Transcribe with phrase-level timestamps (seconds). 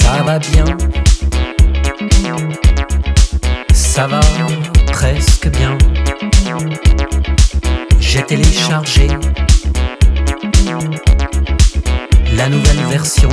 [0.00, 0.64] Ça va bien.
[3.72, 4.20] Ça va
[4.92, 5.76] presque bien.
[7.98, 9.08] J'ai téléchargé
[12.32, 13.30] la nouvelle version.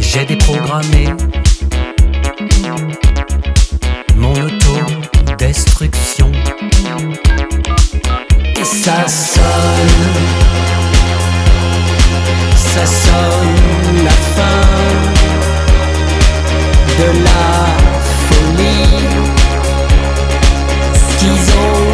[0.00, 1.08] J'ai déprogrammé
[4.16, 6.30] mon autodestruction.
[8.60, 9.89] Et ça sonne.
[12.80, 14.68] ça sonne la fin
[16.98, 17.66] de la
[18.26, 19.06] folie.
[21.18, 21.89] Schizophrenie.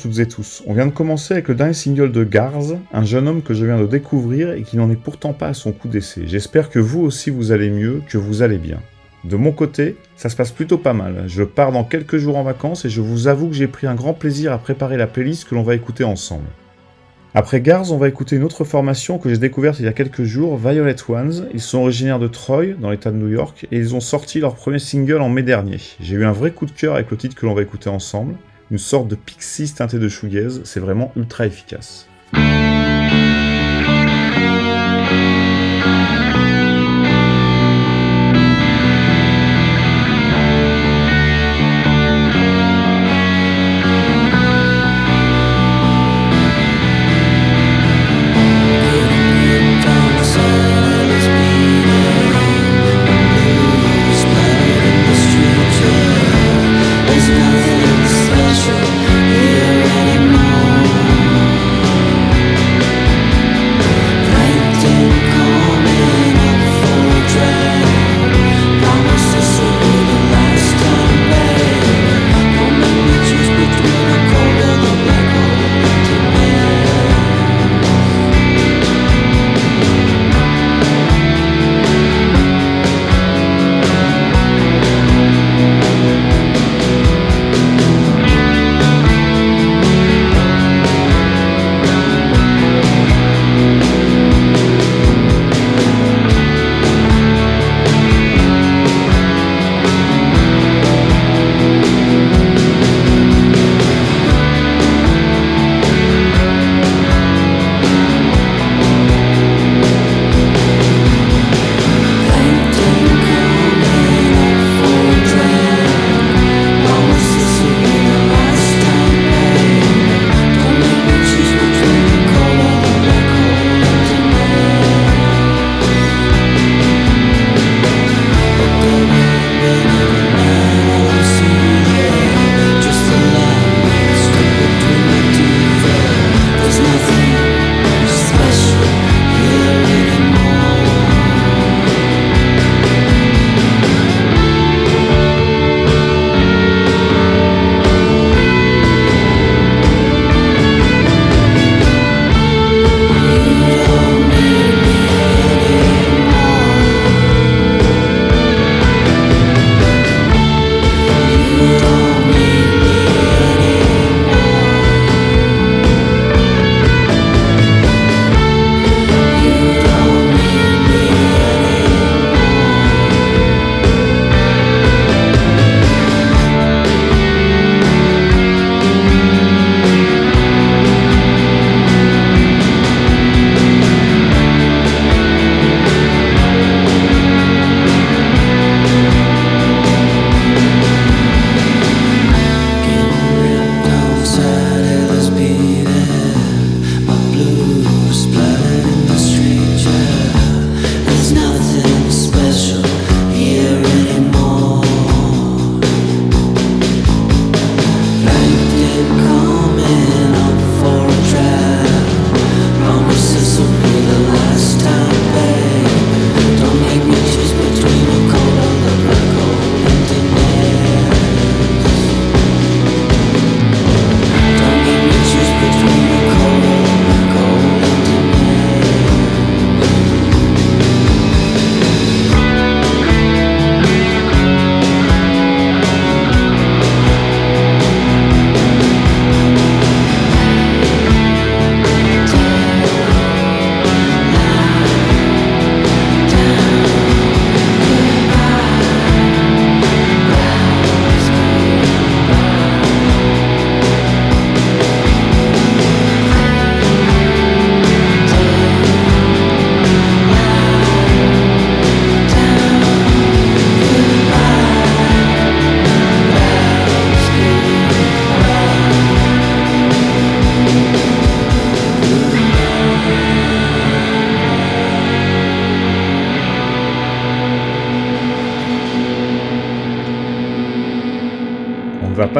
[0.00, 3.28] Toutes et tous, on vient de commencer avec le dernier single de Garz, un jeune
[3.28, 5.88] homme que je viens de découvrir et qui n'en est pourtant pas à son coup
[5.88, 6.22] d'essai.
[6.26, 8.78] J'espère que vous aussi vous allez mieux, que vous allez bien.
[9.24, 11.24] De mon côté, ça se passe plutôt pas mal.
[11.26, 13.94] Je pars dans quelques jours en vacances et je vous avoue que j'ai pris un
[13.94, 16.46] grand plaisir à préparer la playlist que l'on va écouter ensemble.
[17.34, 20.24] Après Garz, on va écouter une autre formation que j'ai découverte il y a quelques
[20.24, 21.46] jours, Violet Ones.
[21.52, 24.56] Ils sont originaires de Troy, dans l'état de New York, et ils ont sorti leur
[24.56, 25.76] premier single en mai dernier.
[26.00, 28.34] J'ai eu un vrai coup de cœur avec le titre que l'on va écouter ensemble
[28.70, 32.06] une sorte de pixie teinté de shoegaze, c'est vraiment ultra efficace.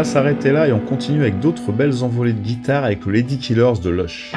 [0.04, 3.80] S'arrêter là et on continue avec d'autres belles envolées de guitare avec le Lady Killers
[3.82, 4.32] de Lush.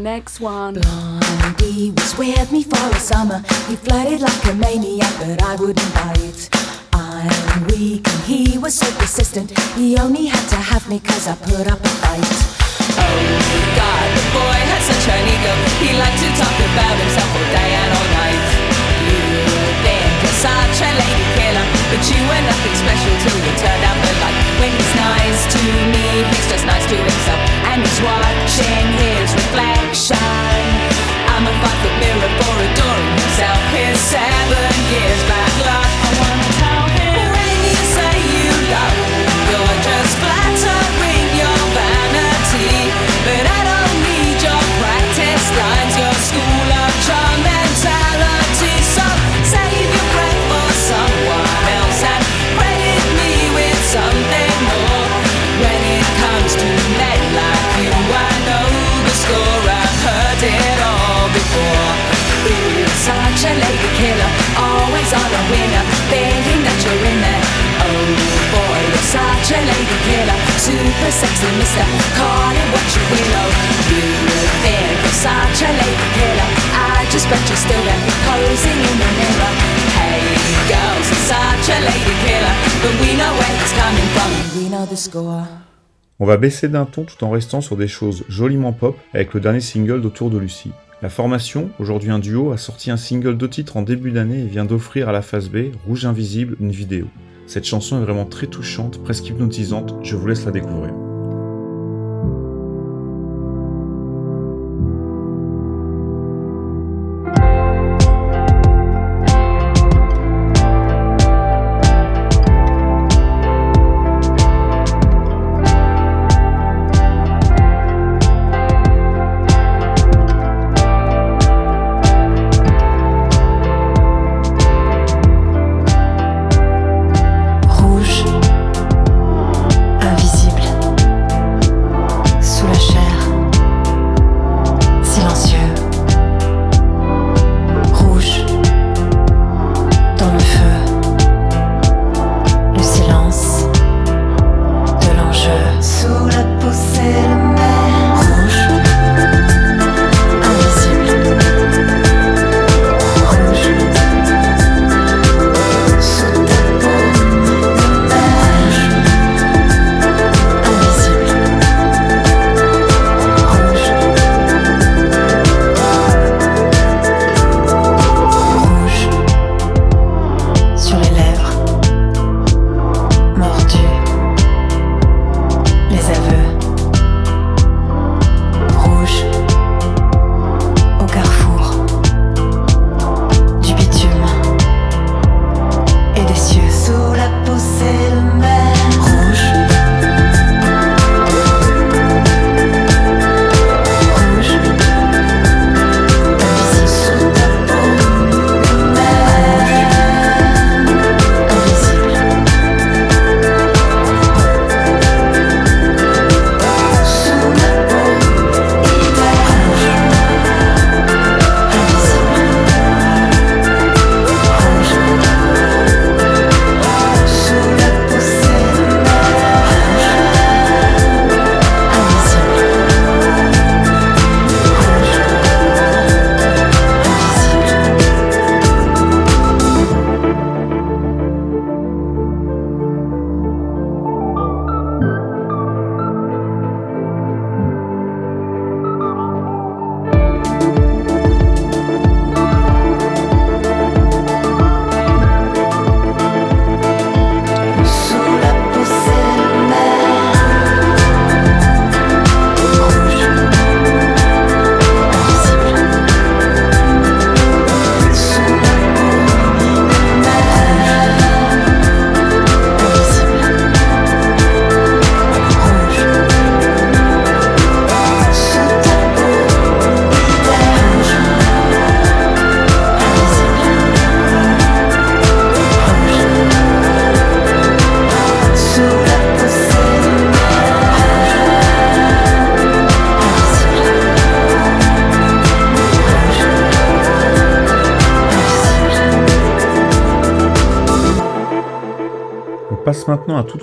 [0.00, 0.74] Next one.
[0.74, 3.38] Blondie was with me for a summer.
[3.68, 6.48] He flirted like a maniac, but I wouldn't bite.
[6.92, 9.50] I'm weak and he was so persistent.
[9.76, 12.32] He only had to have me cause I put up a fight.
[12.96, 13.20] Oh
[13.76, 15.52] God, the boy had such an ego.
[15.84, 18.59] He liked to talk about himself all day and all night.
[20.40, 24.38] Such a lady killer, but you were nothing special till you turned out the light.
[24.56, 25.60] When he's nice to
[25.92, 30.16] me, he's just nice to himself, and he's watching his reflection.
[31.28, 33.60] I'm a five foot mirror for adoring himself.
[33.76, 35.88] His seven years back luck.
[36.08, 38.99] I wanna tell him when you say you love,
[86.18, 89.40] On va baisser d'un ton tout en restant sur des choses joliment pop avec le
[89.40, 90.72] dernier single d'Autour de Lucie.
[91.02, 94.46] La formation, aujourd'hui un duo, a sorti un single de titre en début d'année et
[94.46, 97.06] vient d'offrir à la phase B, Rouge Invisible, une vidéo.
[97.46, 100.92] Cette chanson est vraiment très touchante, presque hypnotisante, je vous laisse la découvrir.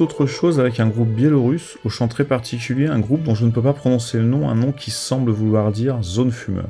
[0.02, 3.52] Autre chose avec un groupe biélorusse au chant très particulier, un groupe dont je ne
[3.52, 6.70] peux pas prononcer le nom, un nom qui semble vouloir dire zone fumeur.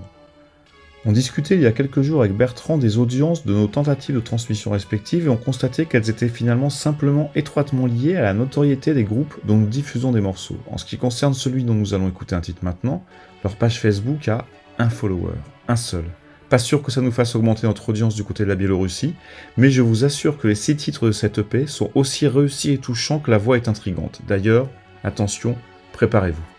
[1.05, 4.19] On discutait il y a quelques jours avec Bertrand des audiences de nos tentatives de
[4.19, 9.05] transmission respectives et on constatait qu'elles étaient finalement simplement étroitement liées à la notoriété des
[9.05, 10.57] groupes dont nous diffusons des morceaux.
[10.69, 13.03] En ce qui concerne celui dont nous allons écouter un titre maintenant,
[13.43, 14.45] leur page Facebook a
[14.79, 15.35] un follower,
[15.69, 16.03] un seul.
[16.49, 19.15] Pas sûr que ça nous fasse augmenter notre audience du côté de la Biélorussie,
[19.57, 22.77] mais je vous assure que les six titres de cette EP sont aussi réussis et
[22.77, 24.21] touchants que la voix est intrigante.
[24.27, 24.69] D'ailleurs,
[25.03, 25.55] attention,
[25.91, 26.56] préparez-vous.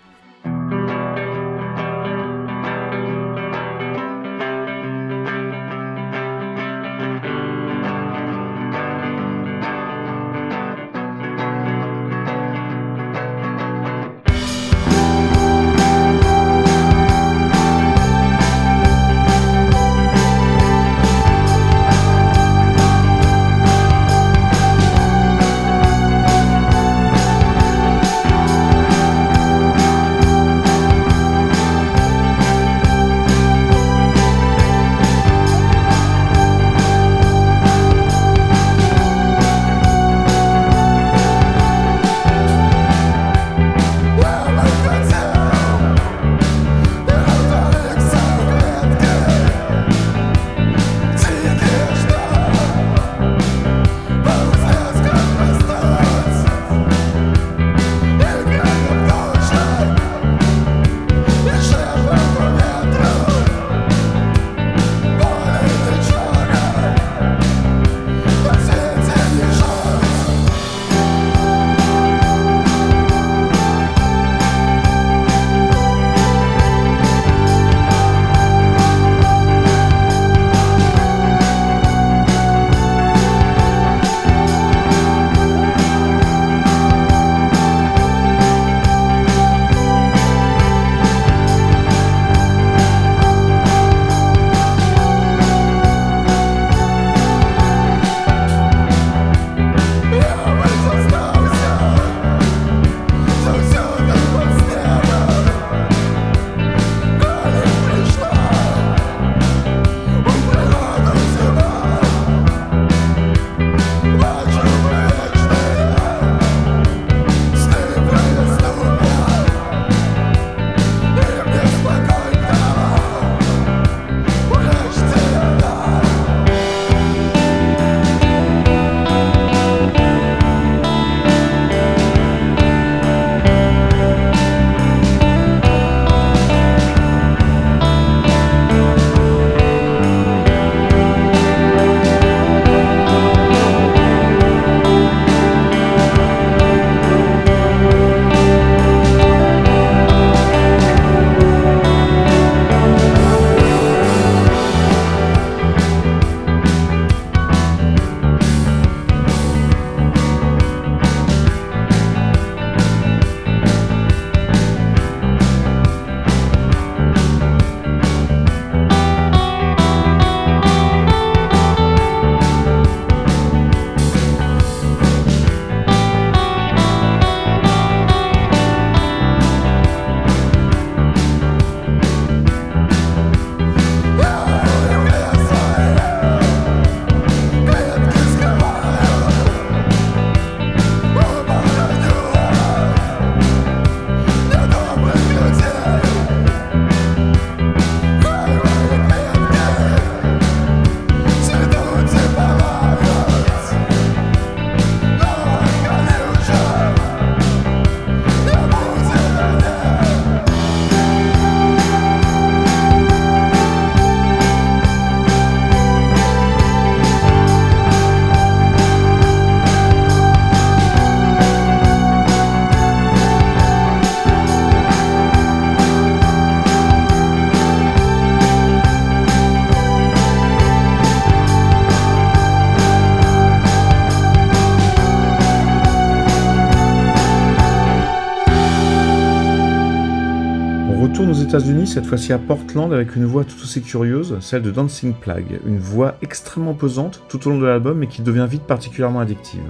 [241.35, 245.61] États-Unis, cette fois-ci à Portland, avec une voix tout aussi curieuse, celle de Dancing Plague,
[245.67, 249.61] une voix extrêmement pesante tout au long de l'album mais qui devient vite particulièrement addictive.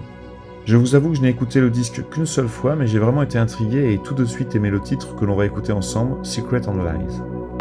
[0.67, 3.23] Je vous avoue que je n'ai écouté le disque qu'une seule fois, mais j'ai vraiment
[3.23, 6.69] été intrigué et tout de suite aimé le titre que l'on va écouter ensemble, Secret
[6.69, 7.58] and Lies.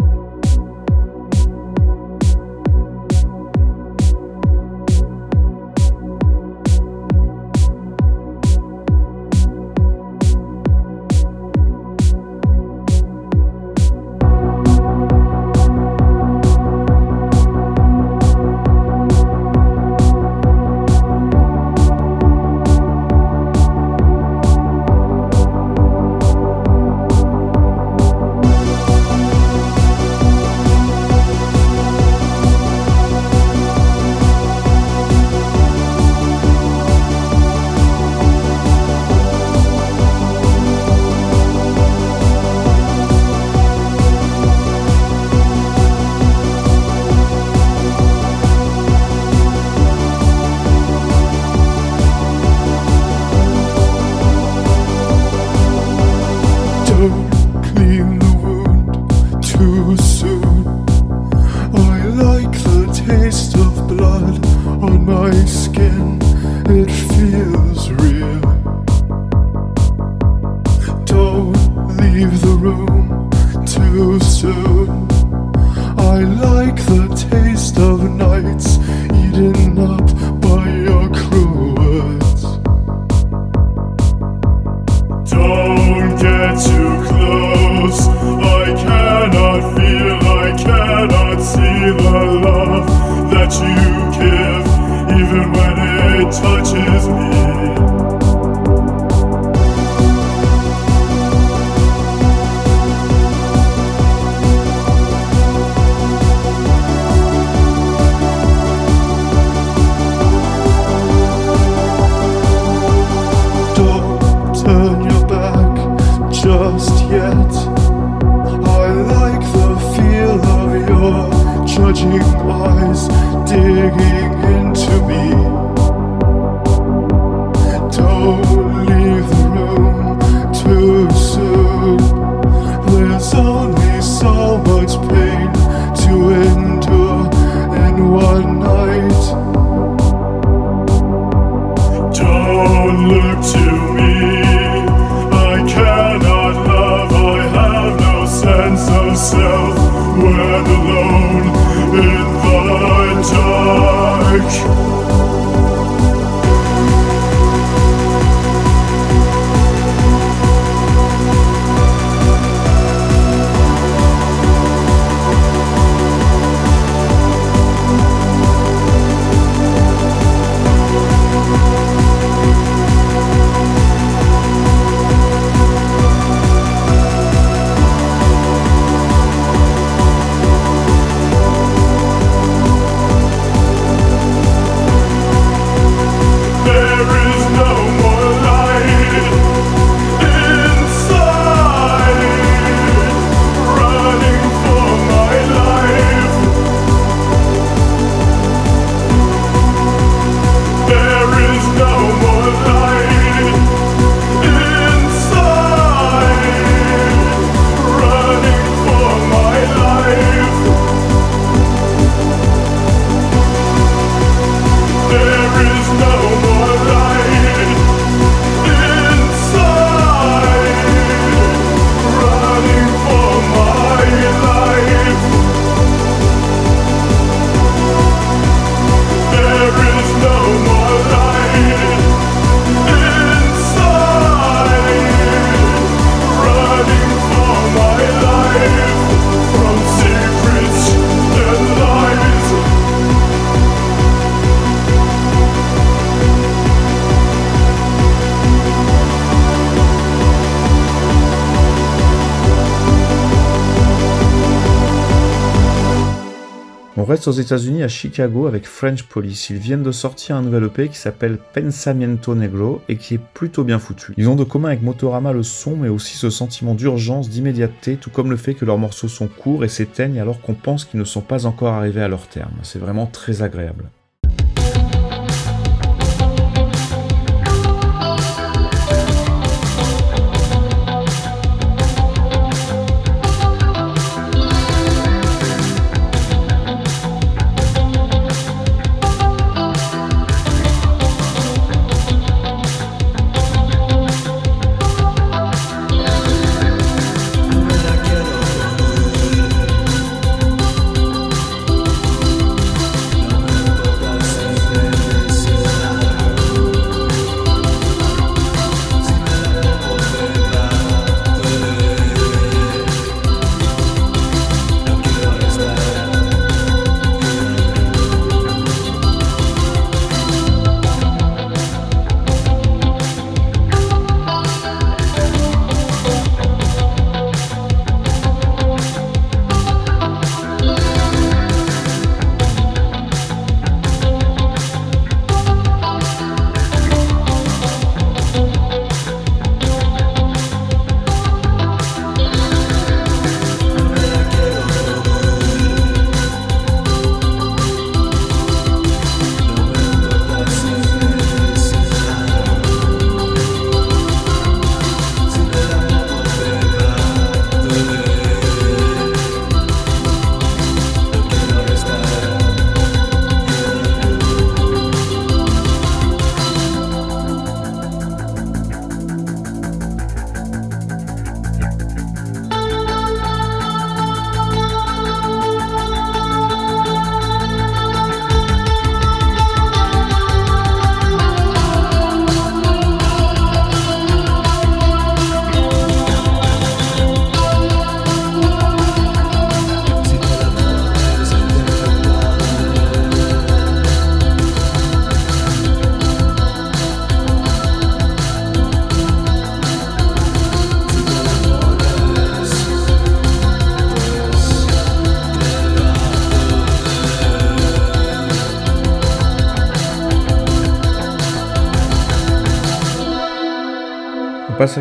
[257.27, 259.49] aux États-Unis à Chicago avec French Police.
[259.49, 263.63] Ils viennent de sortir un nouvel EP qui s'appelle Pensamiento Negro et qui est plutôt
[263.63, 264.13] bien foutu.
[264.17, 268.09] Ils ont de commun avec Motorama le son mais aussi ce sentiment d'urgence, d'immédiateté, tout
[268.09, 271.05] comme le fait que leurs morceaux sont courts et s'éteignent alors qu'on pense qu'ils ne
[271.05, 272.53] sont pas encore arrivés à leur terme.
[272.63, 273.89] C'est vraiment très agréable.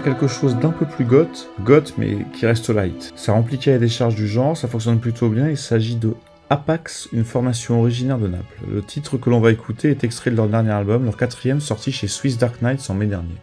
[0.01, 3.13] Quelque chose d'un peu plus goth, goth mais qui reste light.
[3.17, 6.15] Ça remplit les des charges du genre, ça fonctionne plutôt bien, il s'agit de
[6.49, 8.61] Apax, une formation originaire de Naples.
[8.71, 11.91] Le titre que l'on va écouter est extrait de leur dernier album, leur quatrième sorti
[11.91, 13.35] chez Swiss Dark Knights en mai dernier.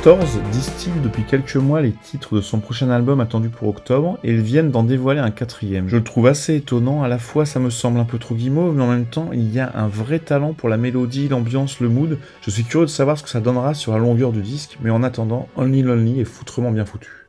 [0.00, 4.30] Actors distille depuis quelques mois les titres de son prochain album attendu pour octobre et
[4.30, 5.88] ils viennent d'en dévoiler un quatrième.
[5.88, 8.74] Je le trouve assez étonnant, à la fois ça me semble un peu trop guimauve,
[8.74, 11.90] mais en même temps il y a un vrai talent pour la mélodie, l'ambiance, le
[11.90, 12.16] mood.
[12.40, 14.88] Je suis curieux de savoir ce que ça donnera sur la longueur du disque, mais
[14.88, 17.19] en attendant, Only Lonely est foutrement bien foutu.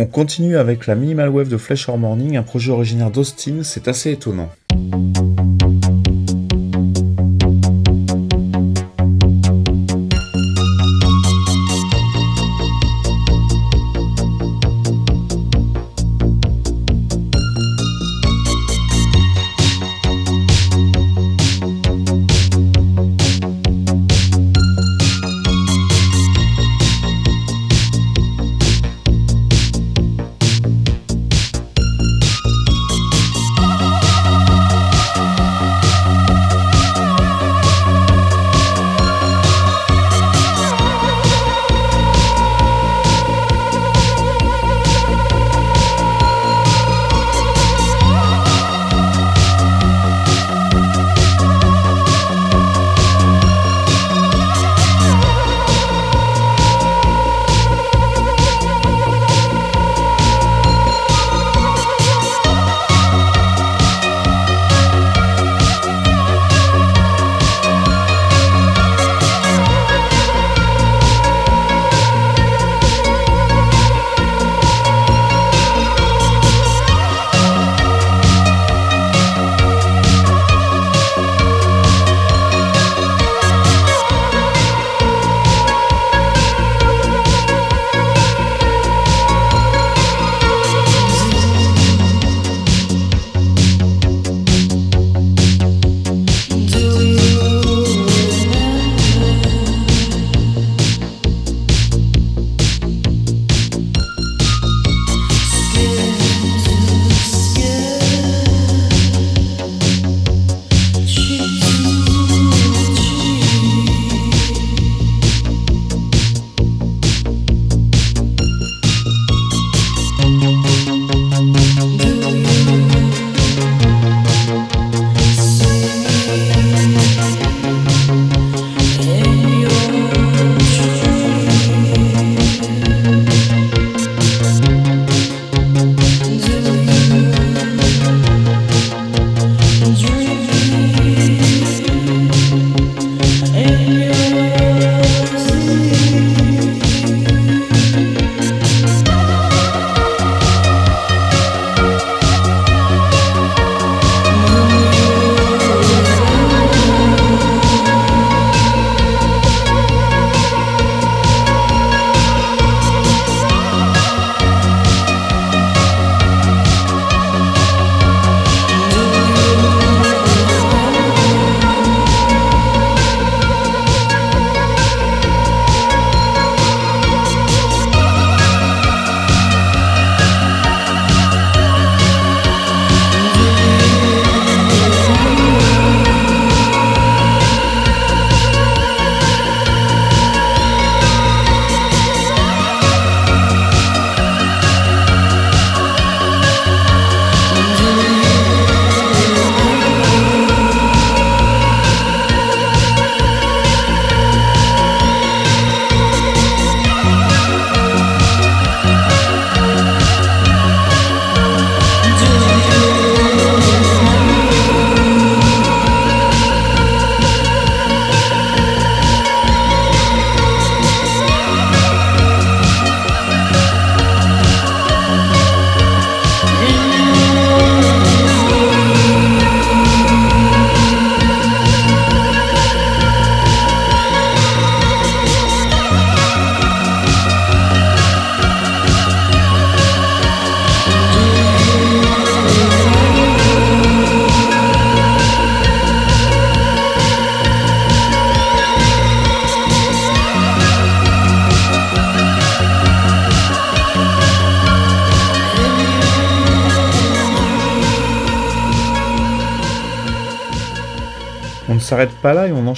[0.00, 3.88] On continue avec la Minimal Wave de Flesh or Morning, un projet originaire d'Austin, c'est
[3.88, 4.48] assez étonnant.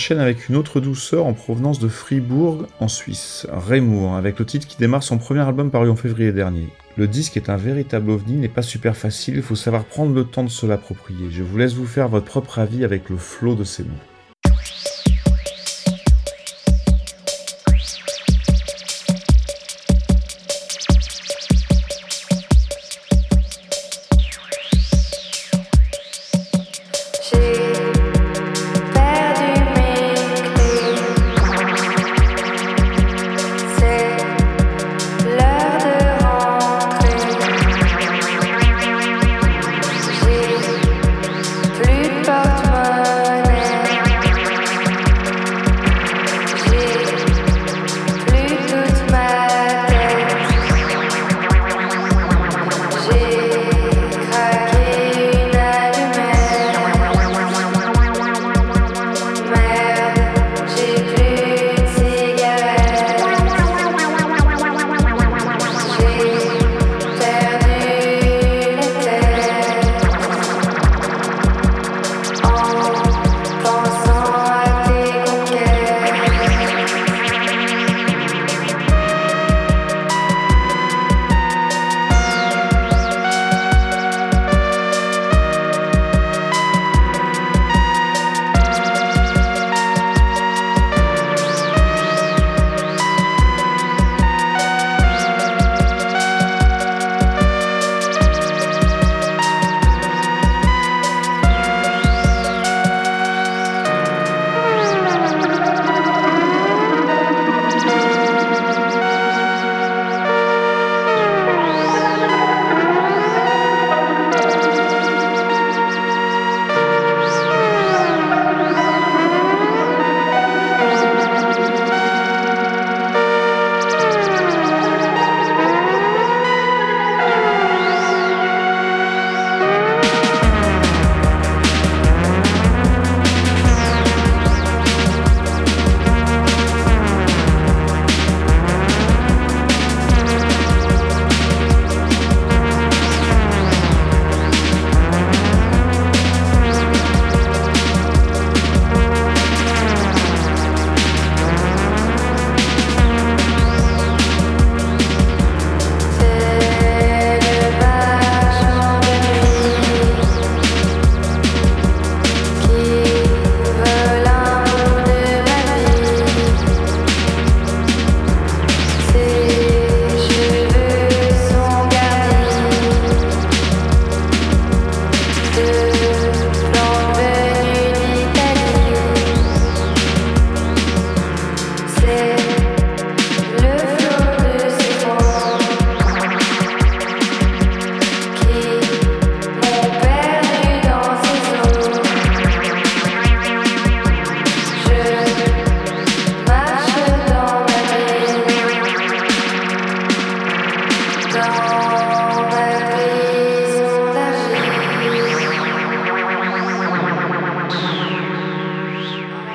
[0.00, 4.66] Enchaîne avec une autre douceur en provenance de Fribourg, en Suisse, Raymour, avec le titre
[4.66, 6.68] qui démarre son premier album paru en février dernier.
[6.96, 10.24] Le disque est un véritable ovni, n'est pas super facile, il faut savoir prendre le
[10.24, 11.26] temps de se l'approprier.
[11.30, 14.09] Je vous laisse vous faire votre propre avis avec le flot de ces mots.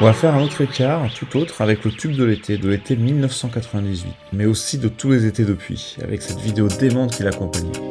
[0.06, 2.95] On va faire un autre écart, tout autre, avec le tube de l'été, de l'été
[2.95, 7.85] 1998, mais aussi de tous les étés depuis, avec cette vidéo démente qui l'accompagnait.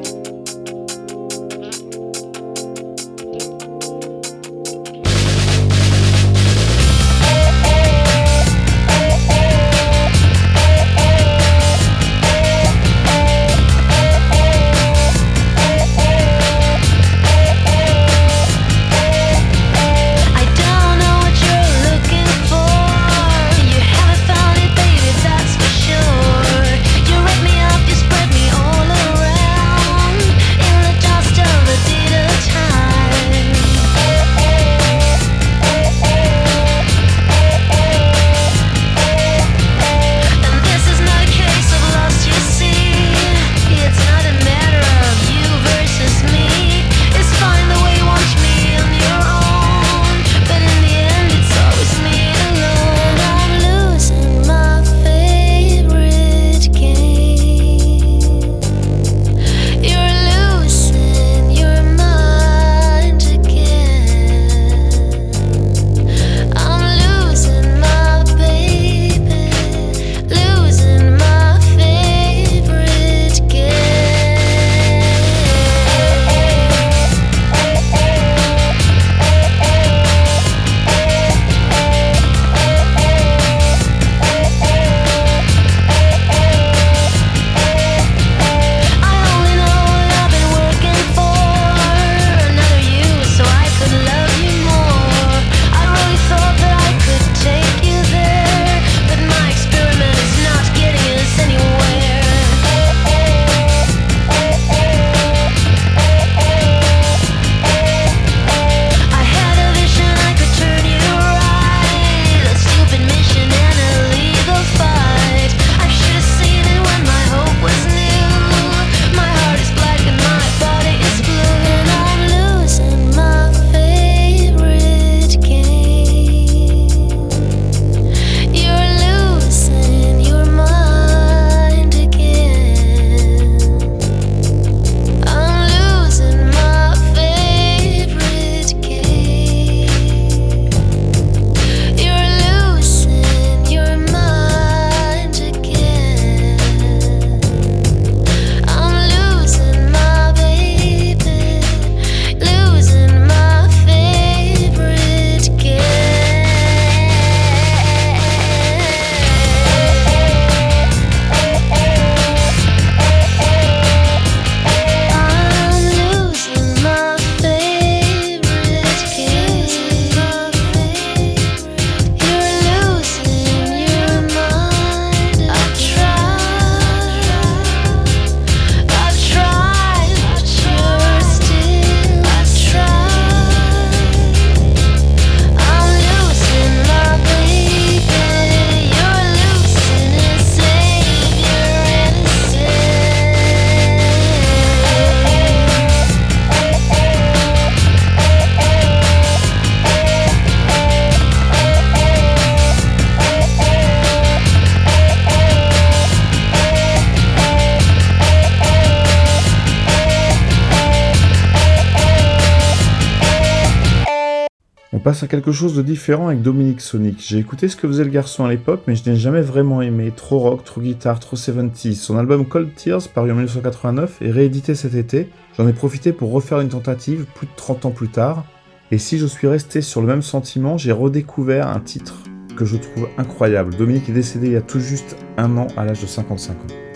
[215.05, 217.23] passe à quelque chose de différent avec Dominique Sonic.
[217.23, 220.11] J'ai écouté ce que faisait le garçon à l'époque, mais je n'ai jamais vraiment aimé.
[220.17, 221.97] Trop rock, trop guitare, trop 70s.
[221.97, 225.29] Son album Cold Tears, paru en 1989 est réédité cet été,
[225.59, 228.47] j'en ai profité pour refaire une tentative plus de 30 ans plus tard.
[228.91, 232.15] Et si je suis resté sur le même sentiment, j'ai redécouvert un titre
[232.57, 233.77] que je trouve incroyable.
[233.77, 236.94] Dominique est décédé il y a tout juste un an à l'âge de 55 ans.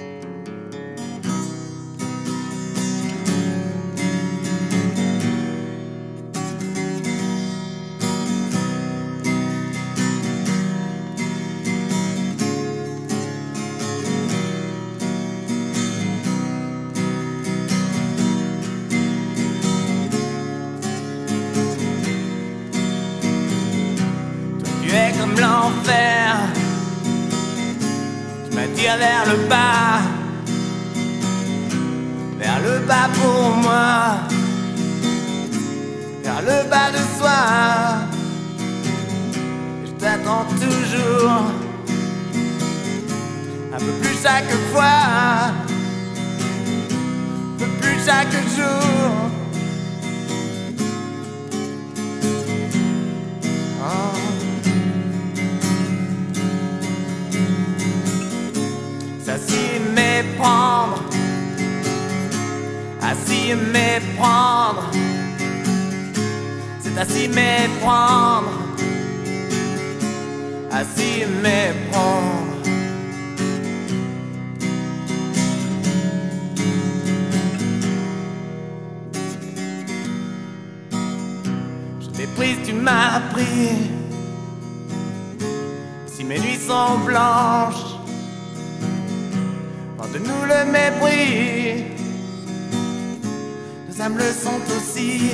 [94.00, 95.32] Âmes le sont aussi.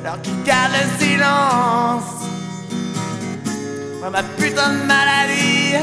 [0.00, 2.28] Alors qui garde le silence.
[4.00, 5.76] Moi, ma putain de maladie.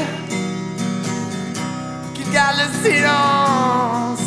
[2.14, 4.20] Qui garde le silence.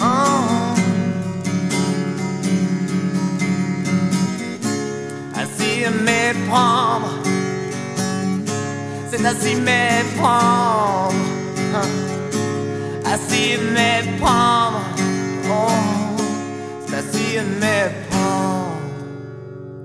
[0.00, 0.04] Oh.
[5.36, 7.22] Ainsi méprendre
[9.10, 9.34] c'est à
[11.74, 12.12] oh.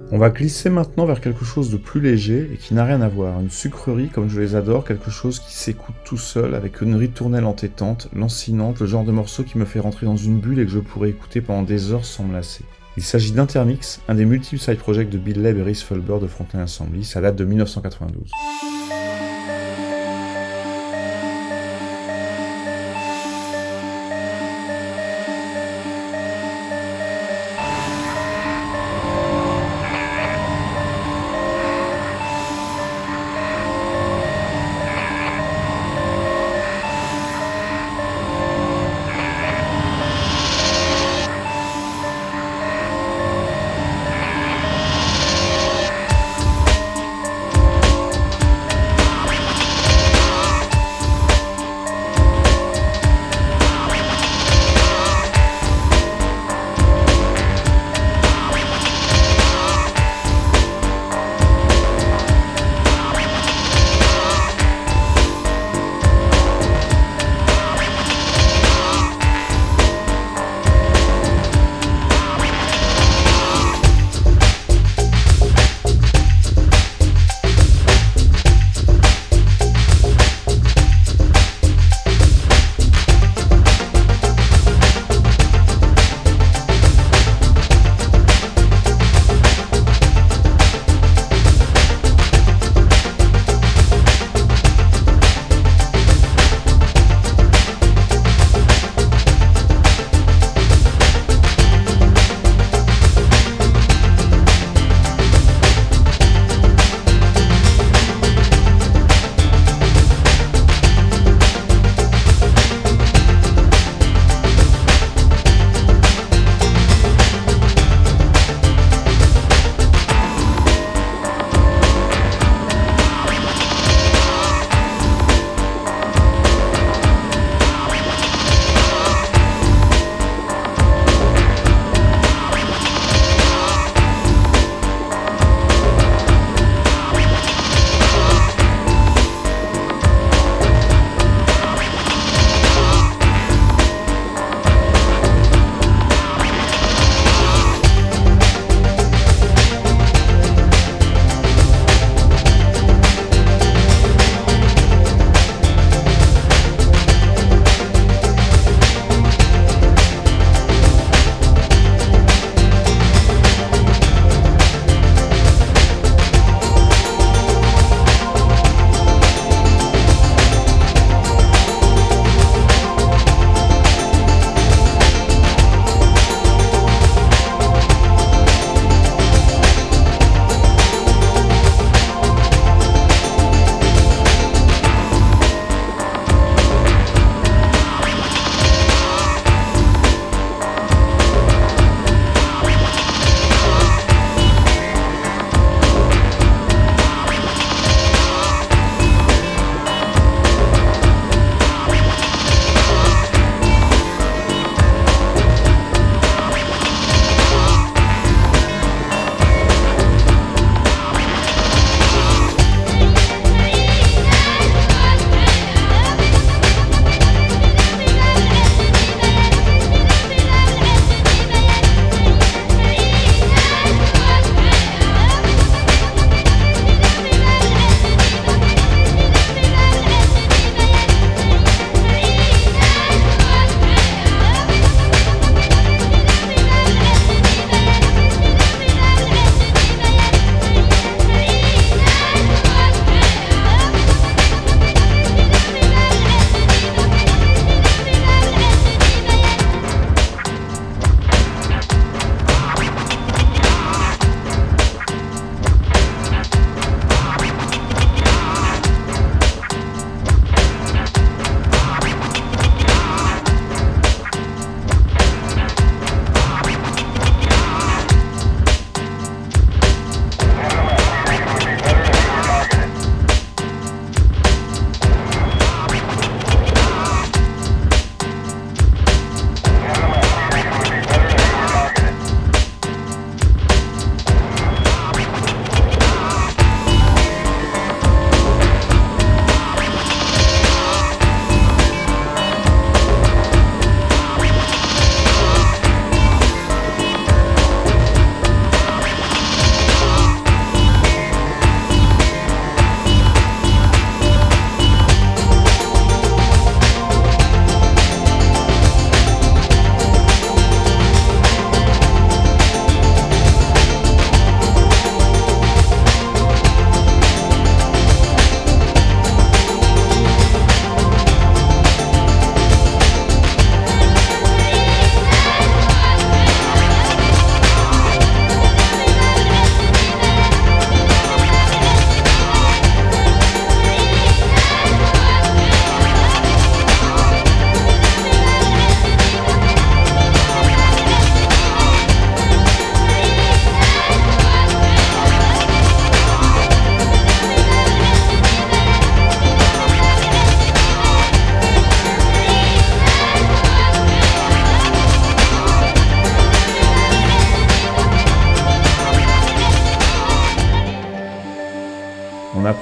[0.10, 3.08] On va glisser maintenant vers quelque chose de plus léger et qui n'a rien à
[3.10, 3.40] voir.
[3.40, 7.46] Une sucrerie comme je les adore, quelque chose qui s'écoute tout seul avec une ritournelle
[7.46, 10.72] entêtante, lancinante, le genre de morceau qui me fait rentrer dans une bulle et que
[10.72, 12.64] je pourrais écouter pendant des heures sans me lasser.
[12.96, 16.28] Il s'agit d'Intermix, un des multiples side projects de Bill Leb et Rhys Fulber de
[16.28, 18.32] Franklin Assembly, ça date de 1992.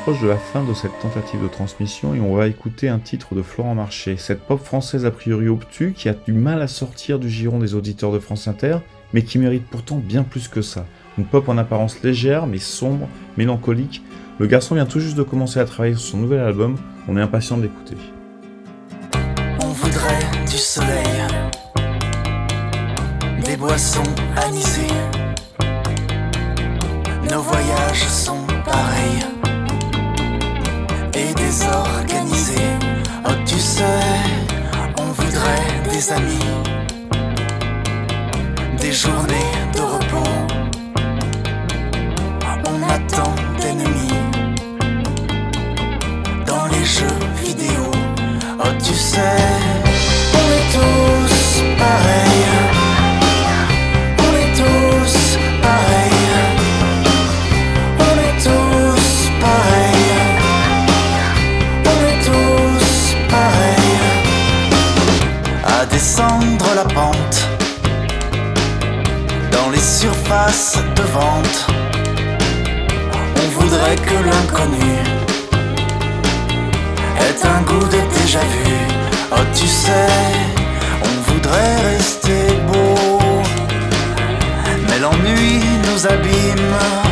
[0.06, 3.34] Approche de la fin de cette tentative de transmission et on va écouter un titre
[3.34, 7.18] de Florent Marché, cette pop française a priori obtue qui a du mal à sortir
[7.18, 8.78] du giron des auditeurs de France Inter,
[9.14, 10.86] mais qui mérite pourtant bien plus que ça.
[11.18, 14.04] Une pop en apparence légère mais sombre, mélancolique.
[14.38, 16.78] Le garçon vient tout juste de commencer à travailler sur son nouvel album,
[17.08, 17.98] on est impatient de l'écouter.
[31.16, 32.76] Et désorganisés.
[33.26, 33.84] Oh, tu sais,
[34.98, 36.54] on voudrait des amis,
[38.80, 40.30] des journées de repos.
[42.68, 44.22] On attend d'ennemis
[46.46, 47.92] dans les jeux vidéo.
[48.60, 49.38] Oh, tu sais,
[50.34, 52.05] on est tous pareils.
[70.26, 71.68] Les surfaces de vente.
[73.38, 74.98] On voudrait que l'inconnu
[77.20, 78.74] est un goût de déjà vu.
[79.32, 80.08] Oh, tu sais,
[81.04, 83.20] on voudrait rester beau,
[84.88, 87.05] mais l'ennui nous abîme.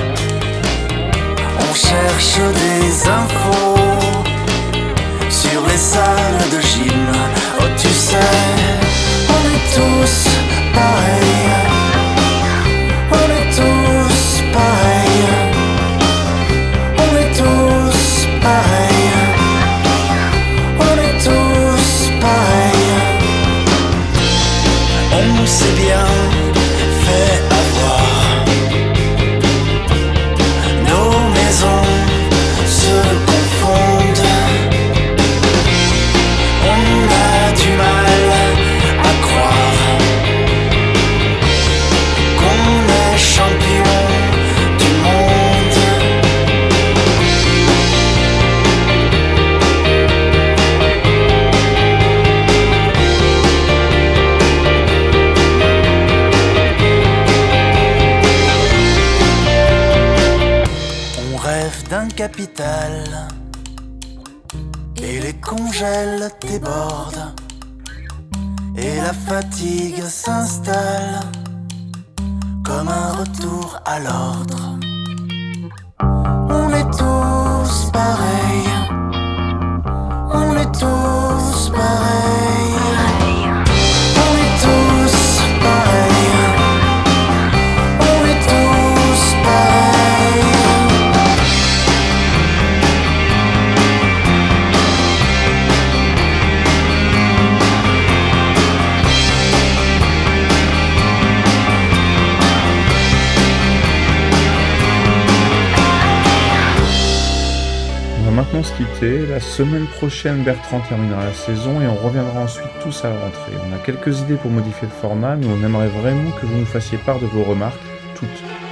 [110.44, 113.54] Bertrand terminera la saison et on reviendra ensuite tous à la rentrée.
[113.70, 116.66] On a quelques idées pour modifier le format, mais on aimerait vraiment que vous nous
[116.66, 117.80] fassiez part de vos remarques,
[118.14, 118.28] toutes.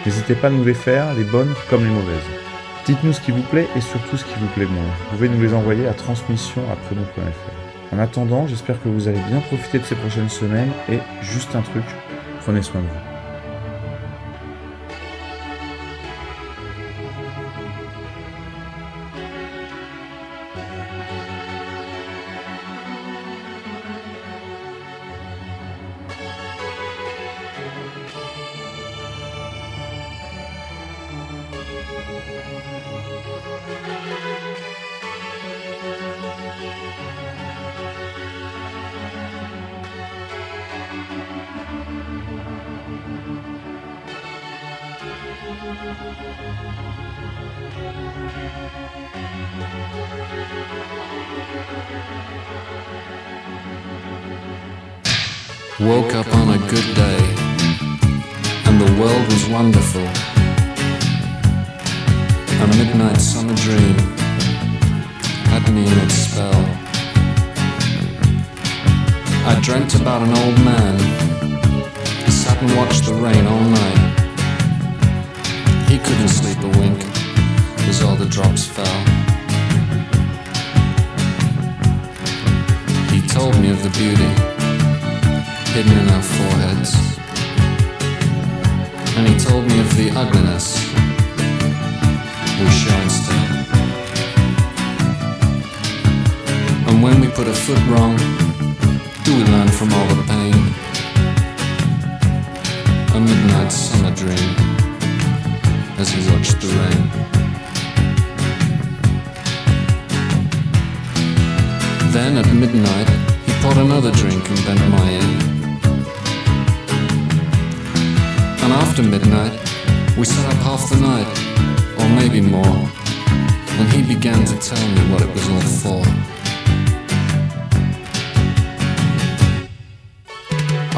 [0.06, 2.30] N'hésitez pas à nous les faire, les bonnes comme les mauvaises.
[2.86, 4.84] Dites-nous ce qui vous plaît et surtout ce qui vous plaît moins.
[4.84, 6.64] Vous pouvez nous les envoyer à transmission
[7.94, 11.62] En attendant, j'espère que vous allez bien profiter de ces prochaines semaines et juste un
[11.62, 11.86] truc,
[12.42, 13.11] prenez soin de vous.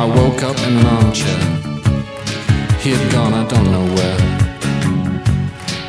[0.03, 1.39] I woke up in an armchair.
[2.81, 4.19] He had gone, I don't know where.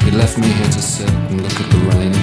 [0.04, 2.14] He left me here to sit and look at the rain.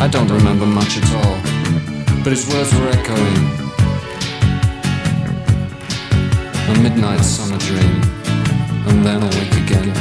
[0.00, 1.36] I don't remember much at all,
[2.24, 3.42] but his words were echoing.
[6.72, 8.02] A midnight summer dream,
[8.88, 9.92] and then awake again.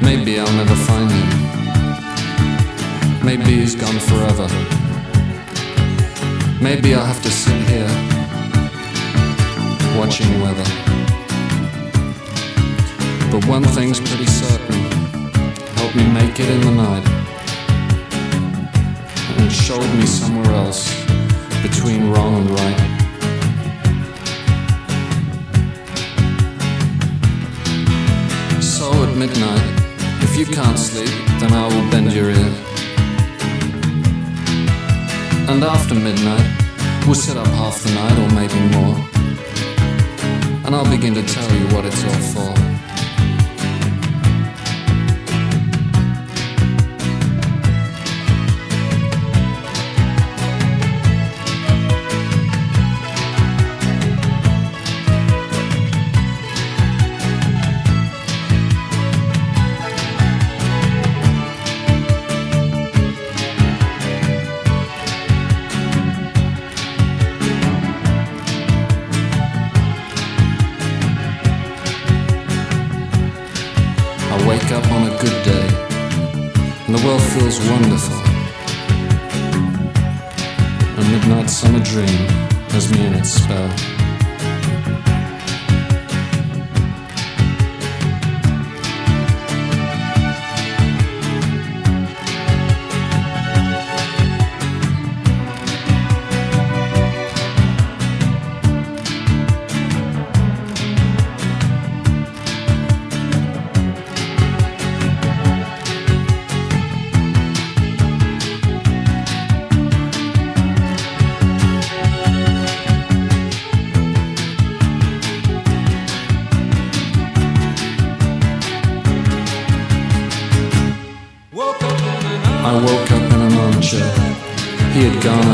[0.00, 1.31] Maybe I'll never find him.
[3.24, 4.48] Maybe he's gone forever.
[6.60, 7.88] Maybe I'll have to sit here,
[9.96, 10.64] watching weather.
[13.30, 14.74] But one thing's pretty certain
[15.76, 17.06] help me make it in the night
[19.38, 20.92] and showed me somewhere else
[21.62, 22.80] between wrong and right.
[28.60, 29.66] So at midnight,
[30.22, 32.71] if you can't sleep, then I will bend your ear.
[35.52, 38.96] And after midnight, we'll sit up half the night or maybe more.
[40.64, 42.71] And I'll begin to tell you what it's all for.
[77.42, 78.16] Feels wonderful.
[80.96, 82.28] A midnight summer dream
[82.70, 83.91] has me in its spell.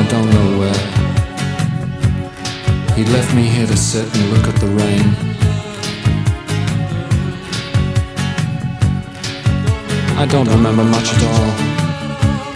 [0.08, 0.84] Had gone, I don't know where.
[2.96, 5.14] He left me here to sit and look at the rain.
[10.18, 11.52] I don't remember much at all,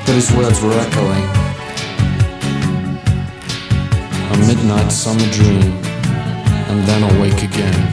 [0.05, 1.29] but his words were echoing.
[4.33, 5.73] A midnight summer dream,
[6.69, 7.91] and then awake again.